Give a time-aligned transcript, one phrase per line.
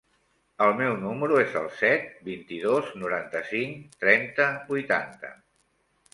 [0.67, 5.33] El meu número es el set, vint-i-dos, noranta-cinc, trenta, vuitanta.